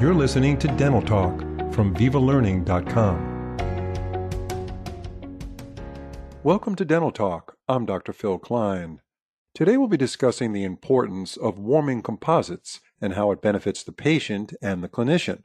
[0.00, 1.40] You're listening to Dental Talk
[1.74, 3.26] from VivaLearning.com.
[6.42, 7.58] Welcome to Dental Talk.
[7.68, 8.14] I'm Dr.
[8.14, 9.02] Phil Klein.
[9.54, 14.54] Today we'll be discussing the importance of warming composites and how it benefits the patient
[14.62, 15.42] and the clinician.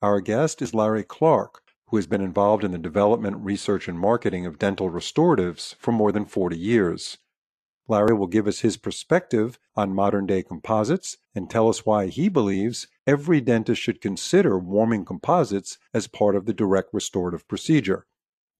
[0.00, 4.46] Our guest is Larry Clark, who has been involved in the development, research, and marketing
[4.46, 7.18] of dental restoratives for more than 40 years.
[7.88, 12.28] Larry will give us his perspective on modern day composites and tell us why he
[12.28, 18.06] believes every dentist should consider warming composites as part of the direct restorative procedure.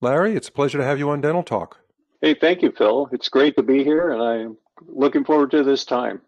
[0.01, 1.81] Larry, it's a pleasure to have you on Dental Talk.
[2.23, 3.09] Hey, thank you, Phil.
[3.13, 4.57] It's great to be here, and I'm
[4.87, 6.23] looking forward to this time.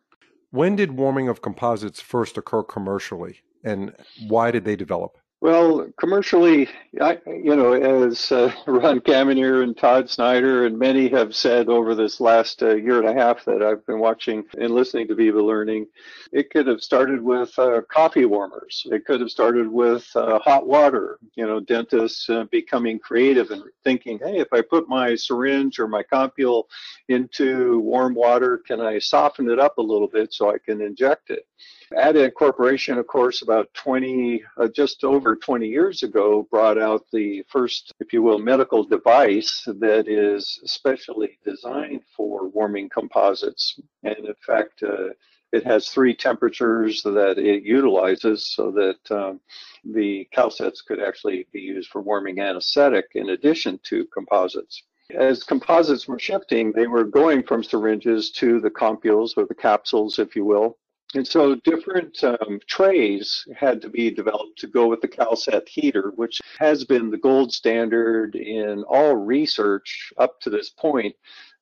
[0.51, 3.95] When did warming of composites first occur commercially, and
[4.28, 5.16] why did they develop?
[5.42, 6.68] Well, commercially,
[7.00, 11.94] I, you know, as uh, Ron Kaminer and Todd Snyder and many have said over
[11.94, 15.40] this last uh, year and a half that I've been watching and listening to Viva
[15.40, 15.86] Learning,
[16.30, 18.86] it could have started with uh, coffee warmers.
[18.90, 21.18] It could have started with uh, hot water.
[21.37, 25.88] You know, dentists uh, becoming creative and thinking, hey, if I put my syringe or
[25.88, 26.68] my compule
[27.09, 31.30] into warm water, can I soften it up a little bit so I can inject
[31.30, 31.46] it?
[31.93, 37.42] Addent Corporation, of course, about 20, uh, just over 20 years ago, brought out the
[37.48, 43.78] first, if you will, medical device that is specially designed for warming composites.
[44.02, 45.10] And in fact, uh,
[45.52, 49.40] it has three temperatures that it utilizes so that um,
[49.84, 54.82] the Calsets could actually be used for warming anesthetic in addition to composites.
[55.15, 60.20] As composites were shifting, they were going from syringes to the compules or the capsules,
[60.20, 60.78] if you will,
[61.14, 66.12] and so different um, trays had to be developed to go with the Calset heater,
[66.14, 71.14] which has been the gold standard in all research up to this point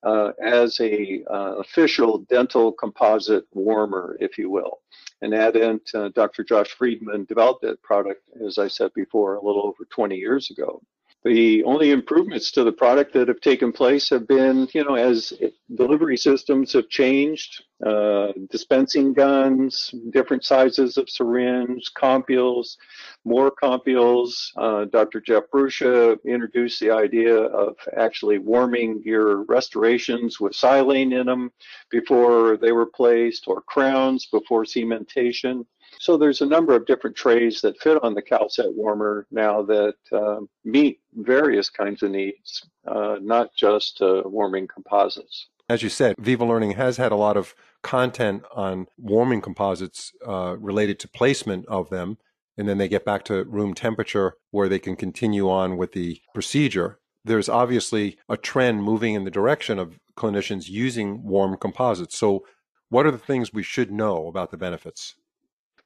[0.03, 4.81] uh, as a uh, official dental composite warmer, if you will.
[5.23, 6.45] And Addent, uh, Dr.
[6.45, 10.83] Josh Friedman developed that product, as I said before, a little over 20 years ago.
[11.25, 15.33] The only improvements to the product that have taken place have been, you know, as
[15.75, 22.77] delivery systems have changed, uh, dispensing guns, different sizes of syringe, compules,
[23.25, 24.53] more compules.
[24.57, 25.21] Uh, Dr.
[25.21, 31.51] Jeff Bruscia introduced the idea of actually warming your restorations with silane in them
[31.91, 35.67] before they were placed, or crowns before cementation.
[36.01, 39.97] So there's a number of different trays that fit on the Calset warmer now that
[40.13, 45.49] uh, meet various kinds of needs, uh, not just uh, warming composites.
[45.69, 50.57] As you said, Viva Learning has had a lot of content on warming composites uh,
[50.59, 52.17] related to placement of them,
[52.57, 56.21] and then they get back to room temperature where they can continue on with the
[56.33, 56.99] procedure.
[57.25, 62.17] There's obviously a trend moving in the direction of clinicians using warm composites.
[62.17, 62.47] So,
[62.89, 65.15] what are the things we should know about the benefits?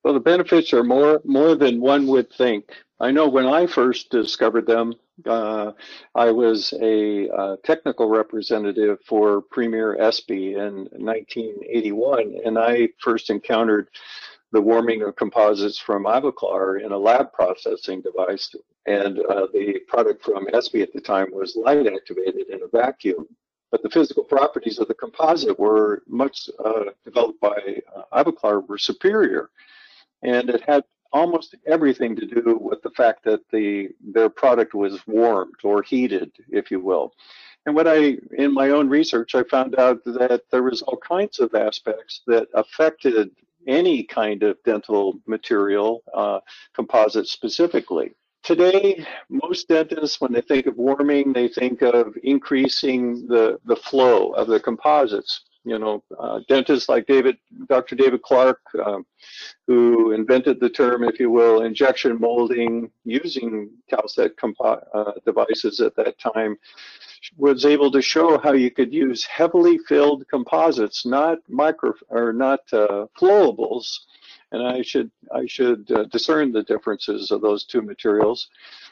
[0.05, 2.73] Well, the benefits are more more than one would think.
[2.99, 4.95] I know when I first discovered them,
[5.27, 5.73] uh,
[6.15, 13.89] I was a uh, technical representative for Premier ESPE in 1981, and I first encountered
[14.51, 18.55] the warming of composites from Ivoclar in a lab processing device.
[18.87, 23.27] And uh, the product from ESPE at the time was light activated in a vacuum.
[23.71, 28.79] But the physical properties of the composite were much uh, developed by uh, Ivoclar were
[28.79, 29.51] superior
[30.23, 35.07] and it had almost everything to do with the fact that the their product was
[35.07, 37.13] warmed or heated, if you will.
[37.67, 41.39] And what I, in my own research, I found out that there was all kinds
[41.39, 43.31] of aspects that affected
[43.69, 46.41] any kind of dental material, uh,
[46.75, 48.13] composite specifically.
[48.43, 54.31] Today, most dentists, when they think of warming, they think of increasing the, the flow
[54.31, 57.37] of the composites you know, uh, dentists like David,
[57.69, 57.95] Dr.
[57.95, 59.07] David Clark, um,
[59.67, 63.71] who invented the term, if you will, injection molding using
[64.37, 66.57] compo- uh, devices at that time,
[67.37, 72.61] was able to show how you could use heavily filled composites, not micro or not
[72.73, 74.01] uh, flowables.
[74.51, 78.49] And I should I should uh, discern the differences of those two materials.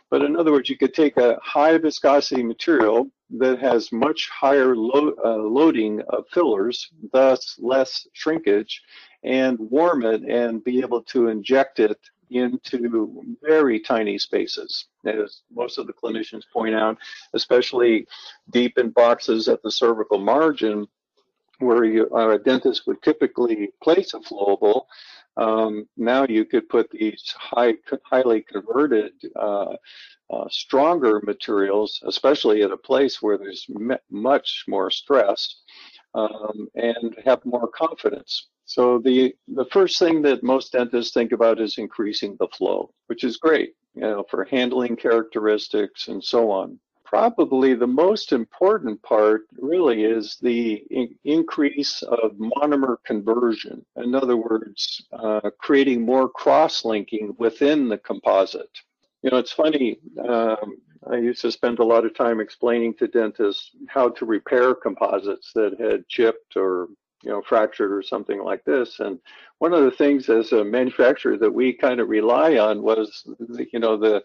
[0.09, 4.75] But in other words, you could take a high viscosity material that has much higher
[4.75, 8.83] lo uh, loading of fillers, thus less shrinkage,
[9.23, 11.99] and warm it and be able to inject it
[12.31, 16.97] into very tiny spaces, as most of the clinicians point out,
[17.35, 18.07] especially
[18.51, 20.87] deep in boxes at the cervical margin,
[21.59, 24.87] where you, uh, a dentist would typically place a flowable.
[25.37, 27.75] Um, now you could put these high,
[28.05, 29.77] highly converted, uh,
[30.31, 33.67] uh, stronger materials, especially at a place where there's
[34.11, 35.63] much more stress,
[36.15, 38.49] um, and have more confidence.
[38.65, 43.25] So the the first thing that most dentists think about is increasing the flow, which
[43.25, 46.79] is great, you know, for handling characteristics and so on.
[47.11, 53.85] Probably the most important part really is the in- increase of monomer conversion.
[53.97, 58.71] In other words, uh, creating more cross-linking within the composite.
[59.23, 59.99] You know, it's funny.
[60.25, 60.77] Um,
[61.11, 65.51] I used to spend a lot of time explaining to dentists how to repair composites
[65.57, 66.91] that had chipped or
[67.23, 69.01] you know fractured or something like this.
[69.01, 69.19] And
[69.59, 73.67] one of the things as a manufacturer that we kind of rely on was the,
[73.73, 74.23] you know the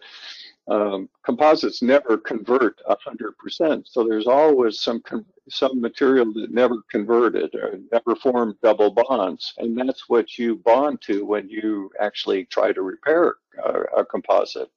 [0.68, 3.86] um, composites never convert 100%.
[3.86, 5.02] So there's always some
[5.48, 11.00] some material that never converted or never formed double bonds, and that's what you bond
[11.02, 14.70] to when you actually try to repair a, a composite.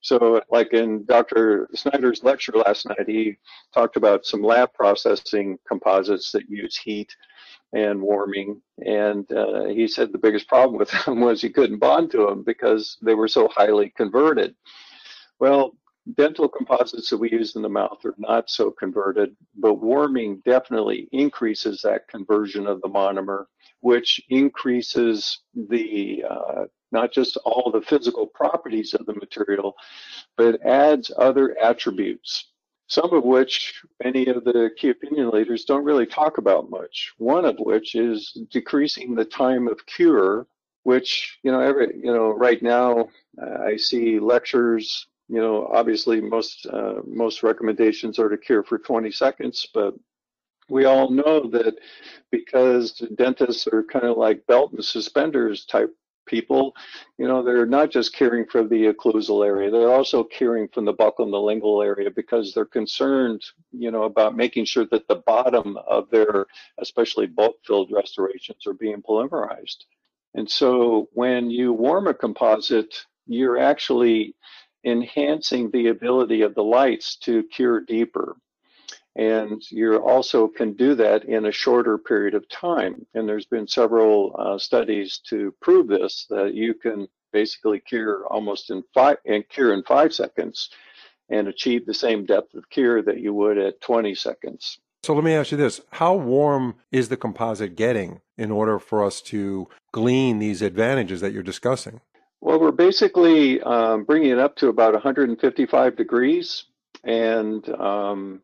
[0.00, 1.68] So, like in Dr.
[1.74, 3.36] Snyder's lecture last night, he
[3.74, 7.14] talked about some lab processing composites that use heat
[7.72, 8.60] and warming.
[8.84, 12.42] And uh, he said the biggest problem with them was he couldn't bond to them
[12.44, 14.54] because they were so highly converted.
[15.38, 15.76] Well,
[16.14, 21.08] dental composites that we use in the mouth are not so converted, but warming definitely
[21.12, 23.44] increases that conversion of the monomer,
[23.80, 29.74] which increases the uh, not just all the physical properties of the material,
[30.36, 32.50] but adds other attributes,
[32.88, 37.12] some of which many of the key opinion leaders don't really talk about much.
[37.18, 40.46] One of which is decreasing the time of cure,
[40.84, 46.22] which, you know, every, you know, right now uh, I see lectures, you know, obviously
[46.22, 49.94] most, uh, most recommendations are to cure for 20 seconds, but
[50.70, 51.78] we all know that
[52.30, 55.94] because dentists are kind of like belt and suspenders type
[56.28, 56.76] people,
[57.18, 60.94] you know, they're not just caring for the occlusal area, they're also caring from the
[60.94, 63.42] buccal and the lingual area because they're concerned,
[63.72, 66.46] you know, about making sure that the bottom of their,
[66.78, 69.84] especially bulk filled restorations, are being polymerized.
[70.34, 72.94] And so when you warm a composite,
[73.26, 74.34] you're actually
[74.84, 78.36] enhancing the ability of the lights to cure deeper.
[79.18, 83.04] And you also can do that in a shorter period of time.
[83.14, 88.70] And there's been several uh, studies to prove this that you can basically cure almost
[88.70, 90.70] in five and cure in five seconds
[91.28, 94.78] and achieve the same depth of cure that you would at 20 seconds.
[95.02, 99.04] So let me ask you this How warm is the composite getting in order for
[99.04, 102.00] us to glean these advantages that you're discussing?
[102.40, 106.66] Well, we're basically um, bringing it up to about 155 degrees.
[107.04, 108.42] And um,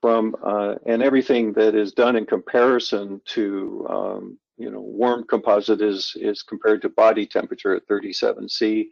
[0.00, 5.80] from uh, and everything that is done in comparison to um, you know warm composite
[5.80, 8.90] is is compared to body temperature at 37 C.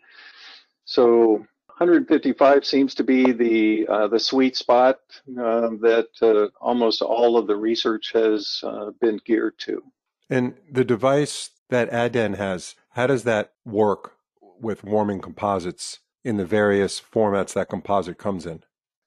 [0.85, 1.45] So
[1.79, 5.01] 155 seems to be the uh, the sweet spot
[5.39, 9.83] uh, that uh, almost all of the research has uh, been geared to.
[10.31, 14.15] And the device that Addent has, how does that work
[14.59, 18.63] with warming composites in the various formats that composite comes in?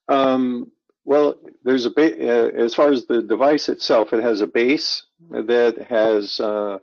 [0.08, 0.72] Um,
[1.10, 5.02] well, there's a ba- uh, as far as the device itself, it has a base
[5.32, 6.78] that has uh,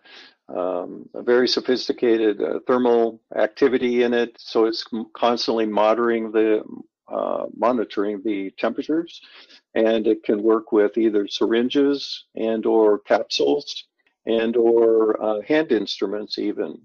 [0.48, 4.84] um, a very sophisticated uh, thermal activity in it, so it's
[5.14, 6.64] constantly monitoring the
[7.06, 9.20] uh, monitoring the temperatures,
[9.76, 13.84] and it can work with either syringes and or capsules
[14.26, 16.84] and or uh, hand instruments even.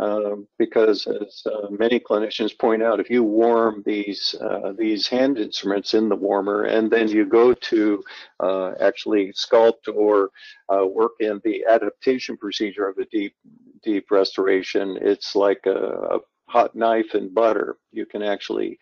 [0.00, 5.36] Um, because as uh, many clinicians point out, if you warm these uh, these hand
[5.36, 8.02] instruments in the warmer and then you go to
[8.40, 10.30] uh, actually sculpt or
[10.70, 13.34] uh, work in the adaptation procedure of a deep
[13.82, 17.76] deep restoration, it's like a, a hot knife and butter.
[17.92, 18.78] You can actually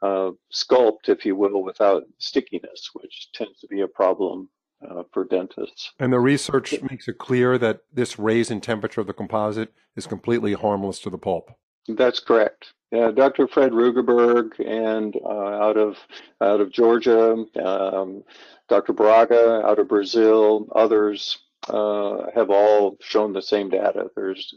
[0.00, 4.48] uh, sculpt, if you will, without stickiness, which tends to be a problem
[4.88, 5.92] uh, for dentists.
[5.98, 10.06] And the research makes it clear that this raise in temperature of the composite is
[10.06, 11.50] completely harmless to the pulp.
[11.88, 12.72] That's correct.
[12.90, 13.48] Yeah, Dr.
[13.48, 15.96] Fred Rueggeberg and uh, out of
[16.42, 18.22] out of Georgia, um,
[18.68, 18.92] Dr.
[18.92, 24.10] Braga out of Brazil, others uh, have all shown the same data.
[24.14, 24.54] There's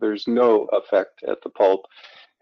[0.00, 1.86] there's no effect at the pulp,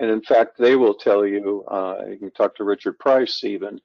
[0.01, 1.65] and in fact, they will tell you.
[1.69, 3.81] Uh, you can talk to Richard Price even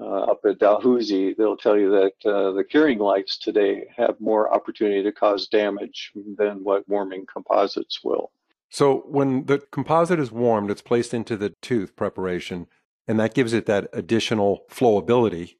[0.00, 4.52] uh, up at Dalhousie, they'll tell you that uh, the curing lights today have more
[4.52, 8.32] opportunity to cause damage than what warming composites will.
[8.70, 12.66] So when the composite is warmed, it's placed into the tooth preparation,
[13.06, 15.56] and that gives it that additional flowability,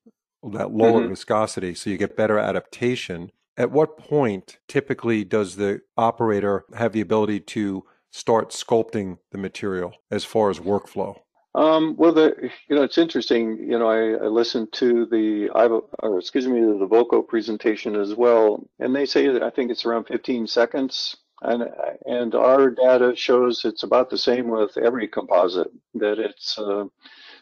[0.52, 1.10] that lower mm-hmm.
[1.10, 3.32] viscosity, so you get better adaptation.
[3.56, 9.92] At what point typically does the operator have the ability to start sculpting the material
[10.10, 11.20] as far as workflow?
[11.54, 13.58] Um, well, the, you know, it's interesting.
[13.58, 15.48] You know, I, I listened to the,
[15.98, 19.84] or excuse me, the Voco presentation as well, and they say that I think it's
[19.84, 21.64] around 15 seconds, and
[22.06, 25.70] and our data shows it's about the same with every composite.
[25.94, 26.84] That it's uh,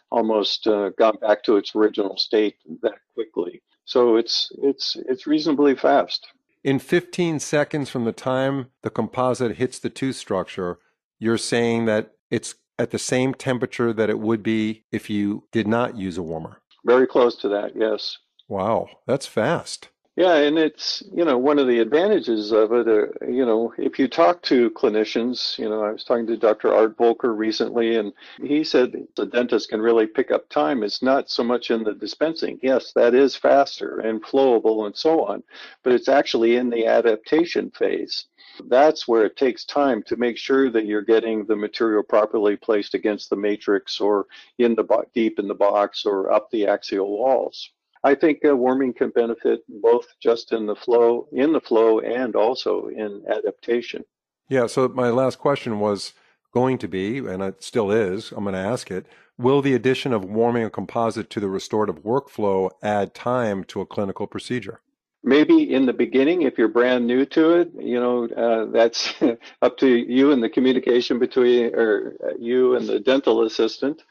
[0.09, 3.61] almost uh, gone back to its original state that quickly.
[3.85, 6.27] So it's it's it's reasonably fast.
[6.63, 10.79] In 15 seconds from the time the composite hits the tooth structure,
[11.17, 15.67] you're saying that it's at the same temperature that it would be if you did
[15.67, 16.61] not use a warmer.
[16.85, 18.17] Very close to that, yes.
[18.47, 19.89] Wow, that's fast.
[20.15, 23.97] Yeah, and it's, you know, one of the advantages of it, uh, you know, if
[23.97, 26.73] you talk to clinicians, you know, I was talking to Dr.
[26.73, 30.83] Art Volker recently, and he said the dentist can really pick up time.
[30.83, 32.59] It's not so much in the dispensing.
[32.61, 35.41] Yes, that is faster and flowable and so on,
[35.83, 38.25] but it's actually in the adaptation phase.
[38.67, 42.93] That's where it takes time to make sure that you're getting the material properly placed
[42.93, 47.17] against the matrix or in the bo- deep in the box or up the axial
[47.17, 47.71] walls.
[48.03, 52.35] I think uh, warming can benefit both just in the flow, in the flow, and
[52.35, 54.05] also in adaptation.
[54.47, 54.67] Yeah.
[54.67, 56.13] So my last question was
[56.53, 58.31] going to be, and it still is.
[58.31, 59.05] I'm going to ask it.
[59.37, 63.85] Will the addition of warming a composite to the restorative workflow add time to a
[63.85, 64.81] clinical procedure?
[65.23, 69.13] Maybe in the beginning if you're brand new to it you know uh, that's
[69.61, 74.03] up to you and the communication between or uh, you and the dental assistant.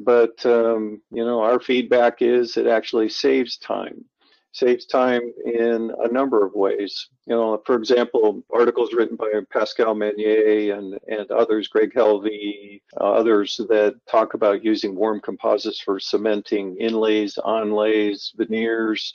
[0.00, 4.04] But um, you know our feedback is it actually saves time
[4.52, 7.08] saves time in a number of ways.
[7.26, 13.04] You know for example articles written by pascal Magne and and others greg helvey uh,
[13.04, 19.14] others that talk about using warm composites for cementing inlays onlays veneers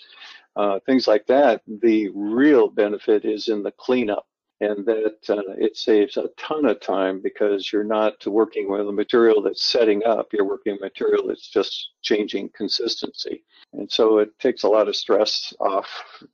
[0.56, 4.28] uh, things like that, the real benefit is in the cleanup.
[4.62, 8.94] And that uh, it saves a ton of time because you're not working with a
[8.94, 13.44] material that's setting up, you're working with material that's just changing consistency.
[13.74, 15.88] And so it takes a lot of stress off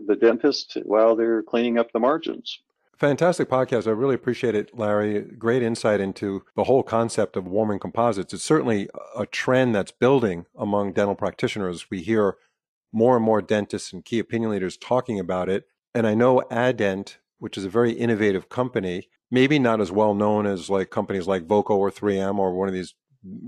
[0.05, 2.59] the dentist while they're cleaning up the margins.
[2.97, 3.87] Fantastic podcast.
[3.87, 5.21] I really appreciate it, Larry.
[5.21, 8.33] Great insight into the whole concept of warming composites.
[8.33, 11.89] It's certainly a trend that's building among dental practitioners.
[11.89, 12.35] We hear
[12.91, 15.65] more and more dentists and key opinion leaders talking about it.
[15.93, 20.45] And I know Addent, which is a very innovative company, maybe not as well known
[20.45, 22.95] as like companies like Voco or 3M or one of these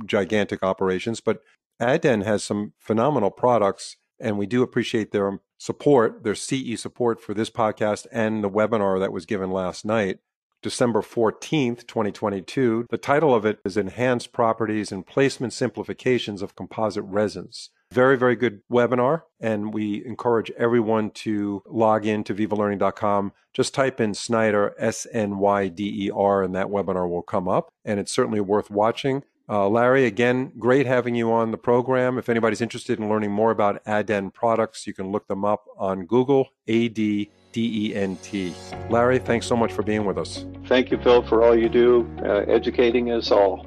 [0.06, 1.42] gigantic operations, but
[1.82, 7.34] Addent has some phenomenal products, and we do appreciate their support, their CE support for
[7.34, 10.20] this podcast and the webinar that was given last night.
[10.62, 12.86] December 14th, 2022.
[12.92, 17.72] The title of it is Enhanced Properties and Placement Simplifications of Composite Resins.
[17.92, 19.24] Very, very good webinar.
[19.40, 23.34] And we encourage everyone to log in to vivalearning.com.
[23.54, 27.50] Just type in Snyder, S N Y D E R, and that webinar will come
[27.50, 27.70] up.
[27.84, 29.24] And it's certainly worth watching.
[29.50, 32.18] Uh, Larry, again, great having you on the program.
[32.18, 36.06] If anybody's interested in learning more about Addent products, you can look them up on
[36.06, 38.54] Google, A D D E N T.
[38.90, 40.46] Larry, thanks so much for being with us.
[40.68, 43.66] Thank you, Phil, for all you do, uh, educating us all.